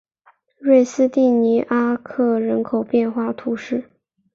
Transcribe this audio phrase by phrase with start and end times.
[0.57, 3.87] 瑞斯蒂尼阿克人口变化图示